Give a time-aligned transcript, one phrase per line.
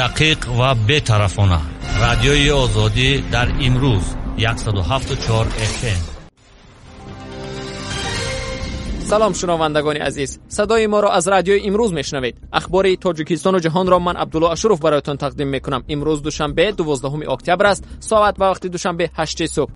[0.00, 1.60] дақиқ ва бетарафона.
[2.04, 4.06] Радиои озодӣ дар имрӯз
[4.38, 6.14] 174 фм
[9.14, 10.40] салом шунавандагони азиз.
[10.48, 12.34] Садои моро аз радиои имрӯз мешнавед.
[12.58, 15.82] Ахбори тоҷикистону ҷаҳонро ман абдулло ашуров бароятон тақдим мекунам.
[15.94, 17.84] Имрӯз душанбе 12 октябр аст.
[18.00, 19.70] Соат ва вақти душанбе 8 субҳ.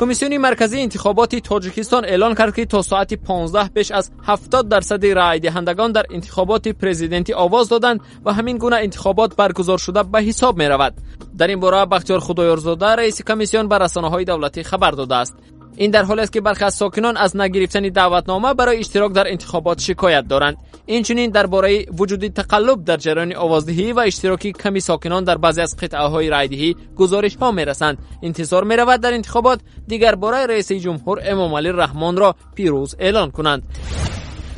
[0.00, 5.40] کمیسیون مرکزی انتخابات تاجیکستان اعلان کرد که تا ساعت 15 بیش از 70 درصد رای
[5.40, 10.66] دهندگان در انتخابات پرزیدنتی آواز دادند و همین گونه انتخابات برگزار شده به حساب می
[10.66, 10.94] رود.
[11.38, 15.36] در این باره بختیار خدایارزاده رئیس کمیسیون به رسانه‌های دولتی خبر داده است.
[15.76, 19.80] این در حالی است که برخی از ساکنان از نگرفتن دعوتنامه برای اشتراک در انتخابات
[19.80, 20.56] شکایت دارند.
[20.86, 26.00] اینچنین درباره وجود تقلب در جریان آوازدهی و اشتراکی کمی ساکنان در بعضی از قطعه
[26.00, 31.20] های رایدهی گزارش ها می رسند انتظار می رود در انتخابات دیگر برای رئیس جمهور
[31.24, 33.62] امام علی رحمان را پیروز اعلان کنند.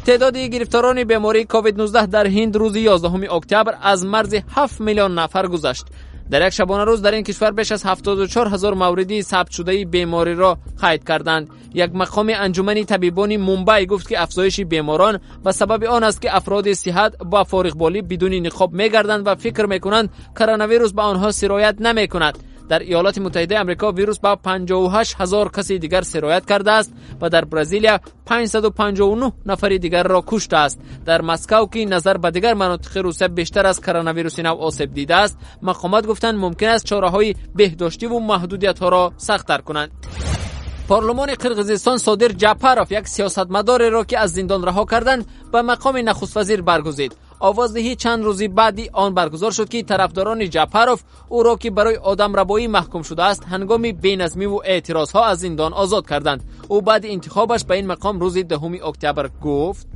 [0.06, 5.46] تعداد گرفتاران بیماری کووید 19 در هند روز 11 اکتبر از مرز 7 میلیون نفر
[5.46, 5.86] گذشت.
[6.32, 10.34] در یک شبانه روز در این کشور بیش از 74 هزار موردی ثبت شده بیماری
[10.34, 11.48] را قید کردند.
[11.74, 16.72] یک مقام انجمن طبیبان مومبای گفت که افزایش بیماران و سبب آن است که افراد
[16.72, 21.76] صحت با فارغ بالی بدون نقاب میگردند و فکر می‌کنند کرونا ویروس به آنها سرایت
[21.80, 22.38] نمی‌کند.
[22.68, 27.44] در ایالات متحده آمریکا ویروس با 58 هزار کسی دیگر سرایت کرده است و در
[27.44, 30.80] برزیلیا 559 نفر دیگر را کشته است.
[31.04, 35.16] در مسکو که نظر به دیگر مناطق روسیه بیشتر از کرونا ویروس نو آسیب دیده
[35.16, 39.90] است مقامات گفتند ممکن است چاره های بهداشتی و محدودیت ها را سختتر کنند.
[40.88, 46.36] پارلمان قرقیزستان صادر جعفرов یک سیاستمدار را که از زندان رها کردند به مقام نخست
[46.36, 47.16] وزیر برگزید.
[47.42, 52.36] آوازدهی چند روزی بعدی آن برگزار شد که طرفداران جعفرов او را که برای آدم
[52.36, 56.44] ربایی محکوم شده است هنگام بینظمی و اعتراض ها از زندان آزاد کردند.
[56.68, 59.86] او بعد انتخابش به این مقام روز دهم اکتبر گفت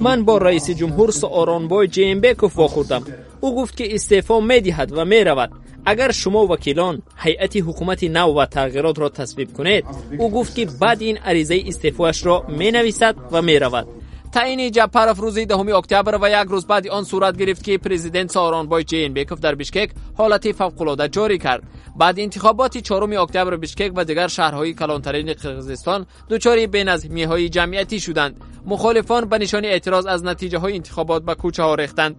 [0.00, 3.02] من با رئیس جمهور سارانبای جیمبکوف واخوردم
[3.40, 5.50] او گفت که استعفا می دهد و می رود.
[5.84, 9.84] اگر شما وکیلان هیئت حکومت نو و تغییرات را تصویب کنید
[10.18, 14.01] او گفت که بعد این عریضه استعفایش را می نویسد و می رود.
[14.32, 19.08] تعیین جپرف روز دهم اکتبر و یک روز بعد آن صورت گرفت که پرزیدنت سارانبای
[19.08, 21.62] بیکوف در بیشکک حالت فوق جاری کرد.
[21.96, 28.40] بعد انتخابات چهارم اکتبر بیشکک و دیگر شهرهای کلانترین قرقیزستان دچار بینظمی های جمعیتی شدند.
[28.66, 32.16] مخالفان به نشان اعتراض از نتیجه انتخابات به کوچه ها ریختند.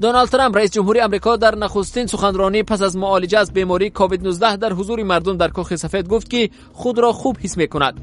[0.00, 4.56] دونالد ترامپ رئیس جمهوری آمریکا در نخستین سخنرانی پس از معالجه از بیماری کووید 19
[4.56, 8.00] در حضور مردم در کاخ سفید گفت که خود را خوب حس می کند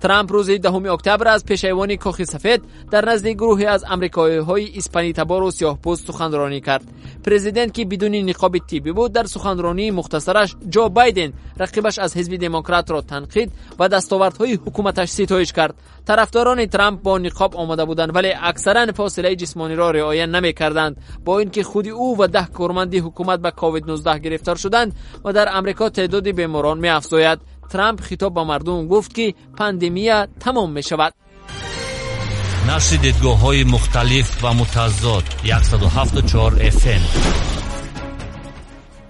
[0.00, 6.06] трамп рӯзи 10 октябр аз пешайвони кохи сафед дар назди гурӯҳе аз амрикоиҳои испанитабору сиёҳпӯст
[6.06, 6.86] суханронӣ кард.
[7.24, 11.30] Президент ки бидуни ниқоби тиббӣ буд дар суханронии мухтасараш ҷо байден
[11.62, 13.48] рақибаш аз ҳизби демократро танқид
[13.78, 15.74] ва дастовардҳои ҳукуматаш ситоиш кард.
[16.06, 20.96] Тарафдорони трамп бо ниқоб омада буданд вале аксаран фосилаи ҷисмониро риоя намекарданд.
[21.24, 24.94] Бо ин ки худи ӯ ва даҳ корманди ҳукумат ба covid-19 гирифтор шуданд
[25.24, 27.40] ва дар амрико теъдоди беморон меафзояд.
[27.70, 31.14] ترامپ خطاب با مردم گفت که پاندمیا تمام می شود
[32.68, 35.24] نشر دیدگاه های مختلف و متضاد
[35.62, 37.57] 174 FM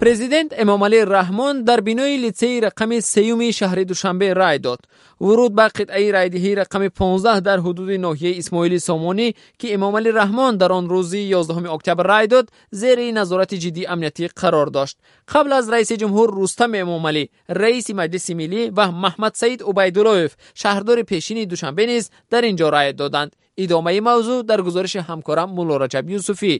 [0.00, 4.80] президент эмомалӣ раҳмон дар бинои литсеи рақами сеюми шаҳри душанбе рай дод.
[5.20, 9.28] Ворود ба қитъаи райдиҳии рақами 15 дар ҳудуди ноҳияи исмоили сомонӣ
[9.60, 14.70] ки эмомалӣ раҳмон дар он рӯзи 11 октябр рай дод зери назорати ҷиддии амниятӣ қарор
[14.70, 14.96] дошт.
[15.32, 21.84] Қабл аз раиси ҷумҳур рустам эмомалӣ раиси маҷлиси миллӣ ва маҳмадсаид убайдуллоев шаҳрдори пешини душанбе
[21.86, 23.30] низ дар ин ҷо рай доданд.
[23.64, 26.54] Идомаи мавзӯъ дар гузориши ҳамкорам мулло раҷаб юсуфӣ.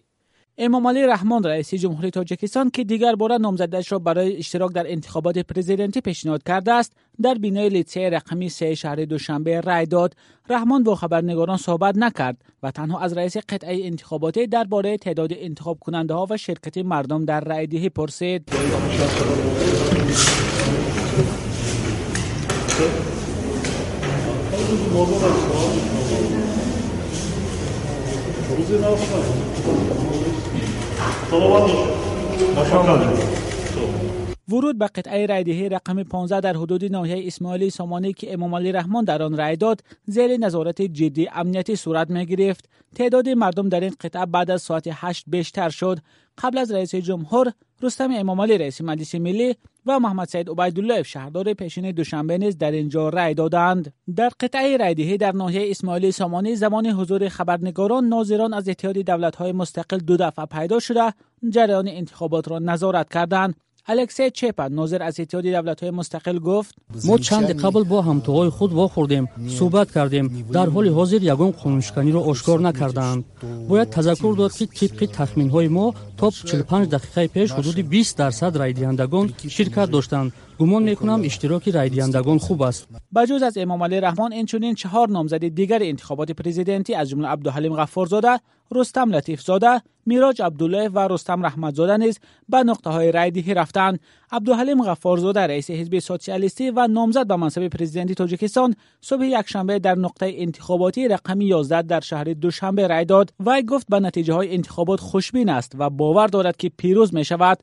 [0.58, 4.90] یوسفی امام علی رحمان رئیس جمهوری تاجیکستان که دیگر بار نامزدش را برای اشتراک در
[4.90, 6.92] انتخابات پرزیدنتی پیشنهاد کرده است
[7.22, 10.14] در بینای لیتسه رقمی سه شهر دوشنبه رای داد.
[10.50, 16.14] رحمان با خبرنگاران صحبت نکرد و تنها از رئیس قطعه انتخاباتی درباره تعداد انتخاب کننده
[16.14, 18.48] ها و شرکت مردم در رای دهی پرسید.
[31.30, 31.76] 走了，王女士，
[32.56, 33.04] 我上去。
[33.74, 34.27] 走。
[34.48, 39.22] ورود به قطعه رایدهی رقم 15 در حدود ناحیه اسماعیلی سامانی که امام علی رحمان در
[39.22, 44.26] آن رای داد زیر نظارت جدی امنیتی صورت می گرفت تعداد مردم در این قطعه
[44.26, 45.98] بعد از ساعت 8 بیشتر شد.
[46.38, 47.52] قبل از رئیس جمهور
[47.82, 49.54] رستم امامعلی رئیس مجلس ملی
[49.86, 53.92] و محمد سعید عبیدالله شهردار پیشین دوشنبه نیز در اینجا رای دادند.
[54.16, 59.98] در قطعه رایدهی در ناحیه اسماعیلی سامانی زمان حضور خبرنگاران ناظران از اتحاد دولت‌های مستقل
[59.98, 61.12] دو دفعه پیدا شده.
[61.50, 63.54] جریان انتخابات را نظارت کردند.
[63.88, 66.74] الکسی چپا ناظر از اتحادیه دولت‌های مستقل گفت
[67.04, 70.46] ما چند قبل با همتاهای خود واخوردیم صحبت کردیم.
[70.52, 73.24] در حال حاضر یگان قانونشکنی را آشکار نکردند.
[73.68, 78.72] باید تذکر داد که طبق تخمین‌های ما تا 45 دقیقه پیش حدود 20 درصد رای
[78.72, 84.32] دهندگان شرکت داشتند گمان می‌کنم اشتراک رای دهندگان خوب است بجز از امام علی رحمان
[84.32, 88.40] اینچنین چهار نامزد دیگر انتخابات پرزیدنتی از جمله عبدالحلیم غفارزاده
[88.72, 92.18] رستم لطیف زاده میراج عبدالله و رستم رحمت زاده نیز
[94.32, 100.32] عبدالحلیم غفارزاده رئیس حزب سوسیالیستی و نامزد به منصب پرزیدنتی تاجیکستان صبح یکشنبه در نقطه
[100.34, 105.48] انتخاباتی رقم 11 در شهر دوشنبه رای داد و گفت به نتیجه های انتخابات خوشبین
[105.48, 107.58] است و باور دارد که پیروز می شود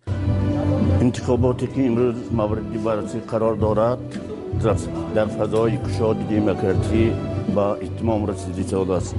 [1.02, 4.00] انتخاباتی که امروز موردی بررسی قرار دارد
[5.16, 7.12] در فضای کشاد دموکراسی
[7.56, 9.16] با اتمام رسیدی شده است.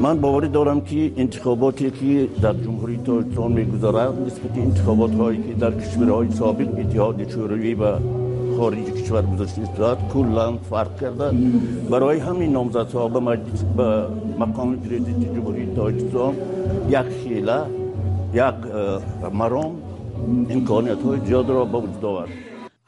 [0.00, 5.70] من باوری دارم که انتخاباتی که در جمهوری تاجیکستان می‌گذارد نسبت انتخابات هایی که در
[5.70, 7.84] کشورهای سابق اتحاد شوروی و
[8.56, 11.30] خارج کشور گذاشته است کلا فرق کرده.
[11.90, 14.02] برای همین نامزدها به مجلس به
[14.38, 16.34] مقام پرزیدنت جمهوری تاجیکستان
[16.88, 17.60] یک خیله
[18.34, 18.54] یک
[19.32, 19.72] مرام
[20.50, 22.28] امکانیت های زیاد را به وجود آورد.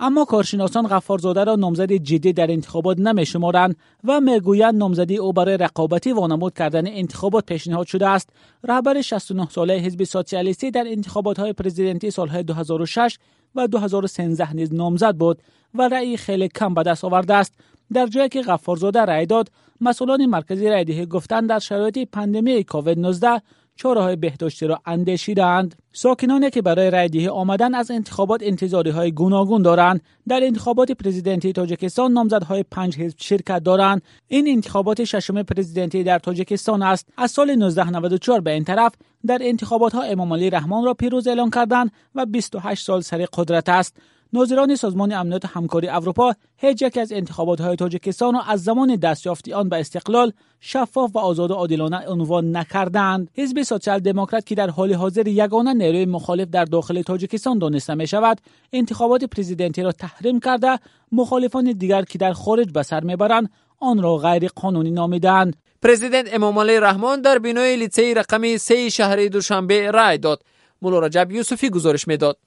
[0.01, 6.13] اما کارشناسان غفارزاده را نامزد جدی در انتخابات نمیشمارند و می‌گویند نامزدی او برای رقابتی
[6.13, 8.31] وانمود کردن انتخابات پیشنهاد شده است.
[8.65, 13.19] رهبر 69 ساله حزب سوسیالیستی در انتخابات های پرزیدنتی سالهای 2006
[13.55, 15.43] و 2013 نیز نامزد بود
[15.75, 17.55] و رأی خیلی کم به دست آورده است.
[17.93, 19.51] در جایی که غفارزاده رأی داد
[19.81, 23.43] مسئولان مرکزی رأی گفتند در شرایط پندمی کووید 19
[23.79, 25.75] چاره بهداشتی را اندیشیدند.
[25.93, 32.13] ساکنانی که برای رای آمدن از انتخابات انتظاری های گوناگون دارند در انتخابات پرزیدنتی تاجیکستان
[32.13, 34.03] نامزدهای پنج حزب شرکت دارند.
[34.29, 37.09] این انتخابات ششم پرزیدنتی در تاجیکستان است.
[37.17, 38.93] از سال 1994 به این طرف
[39.27, 43.69] در انتخابات ها امام علی رحمان را پیروز اعلان کردند و 28 سال سر قدرت
[43.69, 43.97] است.
[44.33, 49.53] ناظران سازمان امنیت همکاری اروپا هیچ یک از انتخابات های تاجیکستان را از زمان دستیافتی
[49.53, 53.31] آن به استقلال شفاف و آزاد و عادلانه عنوان نکردند.
[53.35, 58.07] حزب سوسیال دموکرات که در حال حاضر یگانه نیروی مخالف در داخل تاجیکستان دانسته می
[58.07, 58.41] شود
[58.73, 60.79] انتخابات پرزیدنتی را تحریم کرده
[61.13, 65.57] مخالفان دیگر که در خارج به سر می‌برند آن را غیر قانونی نامیدند.
[65.83, 70.43] پرزیدنت امام علی رحمان در بینای لیسه رقم 3 شهر دوشنبه رای داد.
[70.83, 72.39] مولا رجب یوسفی گزارش می‌داد.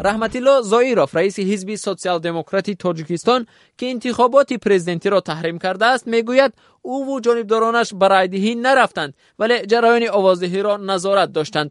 [0.00, 3.46] رحمت الله زایروف رئیس حزب سوسیال دموکراتی تاجیکستان
[3.78, 6.52] که انتخابات پرزیدنتی را تحریم کرده است می‌گوید
[6.82, 11.70] او و جانبدارانش برای دهی نرفتند ولی جریان آوازدهی را نظارت داشتند.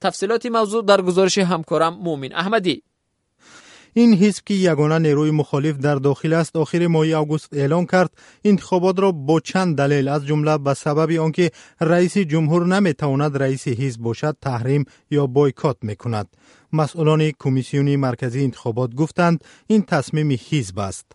[0.00, 2.82] تفصیلات موضوع در گزارش همکارم مومین احمدی.
[3.92, 8.10] این حزب که یگانه نیروی مخالف در داخل است آخر ماه آگوست اعلان کرد
[8.44, 11.50] انتخابات را با چند دلیل از جمله به سبب آنکه
[11.80, 16.28] رئیس جمهور نمی‌تواند رئیس حزب باشد تحریم یا بایکات می‌کند.
[16.72, 21.06] مسئولان کمیسیونی مرکزی انتخابات گفتند این تصمیم حزب است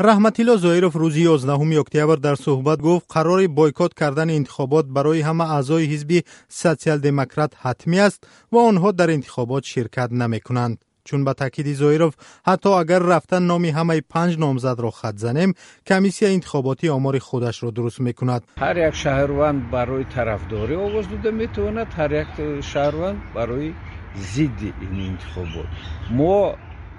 [0.00, 5.50] رحمت الله زایروف روز 11 اکتبر در صحبت گفت قرار بایکات کردن انتخابات برای همه
[5.50, 10.84] اعضای حزب سوسیال دموکرات حتمی است و آنها در انتخابات شرکت نمی کنند.
[11.04, 12.14] چون به تاکید زایروف
[12.46, 15.54] حتی اگر رفتن نامی همه پنج نامزد را خط زنیم
[15.86, 21.86] کمیسی انتخاباتی آمار خودش را درست می‌کند هر یک شهروند برای طرفداری آواز داده می‌تواند
[21.96, 23.72] هر یک شهروند برای
[24.18, 25.66] ضد این انتخابات
[26.10, 26.54] ما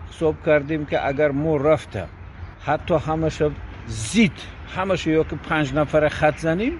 [0.10, 2.08] حساب کردیم که اگر ما رفتم
[2.66, 3.44] حتی همش
[3.88, 4.32] زید
[4.76, 6.74] همش یا که پنج نفر خط زنیم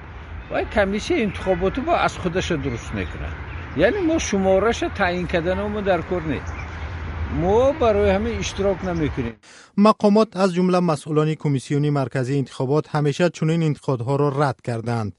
[0.52, 3.28] و کمیسی انتخاباتی با از خودش درست می‌کنه.
[3.78, 6.54] یعنی ما شمارش تعیین کردن ما در کار نیست.
[7.42, 9.34] ما برای همه اشتراک نمی‌کنیم.
[9.78, 15.14] مقامات از جمله مسئولان کمیسیونی مرکزی انتخابات همیشه چنین انتخابات را رد کردند.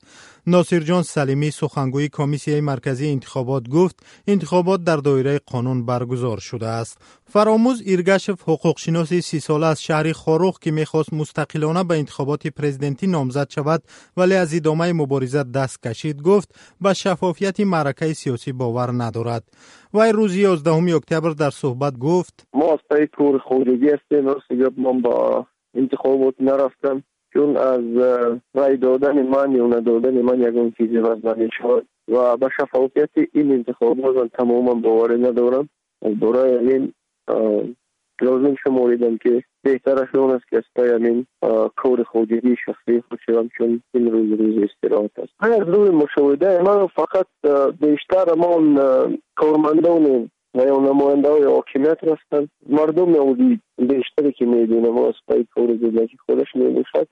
[0.47, 7.23] ناصر جان سلیمی سخنگوی کمیسیه مرکزی انتخابات گفت انتخابات در دایره قانون برگزار شده است.
[7.25, 13.07] فراموز ایرگشف حقوق شناسی سی ساله از شهر خاروخ که می‌خواست مستقلانه به انتخابات پرزیدنتی
[13.07, 13.83] نامزد شود
[14.17, 19.45] ولی از ادامه مبارزه دست کشید گفت به شفافیت معرکه سیاسی باور ندارد.
[19.95, 24.25] وی روز 11 اکتبر در صحبت گفت ما از کور خودگی هستیم
[24.77, 27.03] من با انتخابات نرفتم.
[27.34, 27.82] چون از
[28.54, 34.16] رای دادن من یا ندادن من یکون چیزی وزن شد و به شفافیت این انتخابات
[34.16, 35.70] من تماما باور ندارم
[36.02, 36.94] از برای این
[38.22, 41.26] لازم شماریدم که بهتر اون است که از پای همین
[41.76, 46.88] کار خودگی شخصی خود شدم چون این روز روز استراحت است از روی مشاهده من
[46.88, 47.28] فقط
[47.80, 48.78] بیشتر امان
[49.36, 55.46] کارمندان و یا نماینده های حاکمیت رفتن مردم یهودی بیشتری که میدونه ما از پای
[55.56, 55.68] کار
[56.08, 57.08] که خودش میبوشد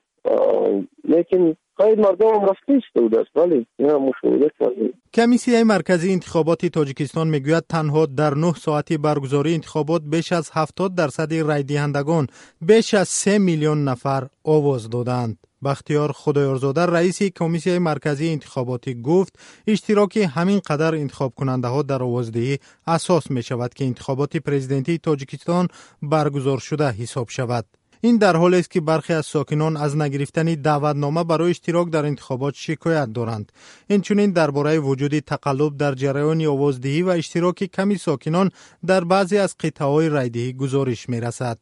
[1.04, 7.28] لیکن خواهید مردم هم رفته ایستاده است ولی اینا مشاهده کردیم کمیسیه مرکزی انتخابات تاجیکستان
[7.28, 12.26] میگوید تنها در 9 ساعتی برگزاری انتخابات بیش از 70 درصد رای دهندگان
[12.60, 15.38] بیش از 3 میلیون نفر آواز دادند.
[15.63, 22.57] بختیار خدایارزاده رئیس کمیسیه مرکزی انتخاباتی گفت اشتراک همین قدر انتخاب کننده ها در آوازدهی
[22.87, 25.67] اساس می شود که انتخابات پرزیدنتی تاجیکستان
[26.01, 27.65] برگزار شده حساب شود.
[28.03, 32.53] این در حالی است که برخی از ساکنان از نگرفتن دعوتنامه برای اشتراک در انتخابات
[32.57, 33.51] شکایت دارند
[33.87, 38.51] اینچنین درباره وجود تقلب در جریان آوازدهی و اشتراک کمی ساکنان
[38.85, 41.57] در بعضی از قطعه رایدهی گزارش می رسد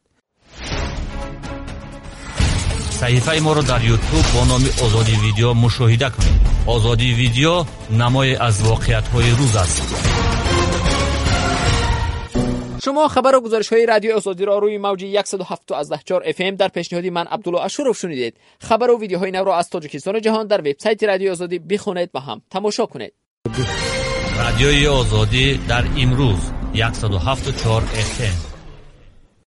[3.00, 6.40] صحیفه ما را در یوتیوب با نام آزادی ویدیو مشاهده کنید.
[6.66, 10.06] آزادی ویدیو نمای از واقعیت های روز است.
[12.84, 17.10] شما خبر و گزارش های رادیو آزادی را روی موج 107.4 اف ام در پیشنهادی
[17.10, 18.36] من عبدالله اشورف شنیدید.
[18.60, 22.42] خبر و ویدیوهای نو را از تاجیکستان جهان در وبسایت رادیو آزادی بخونید و هم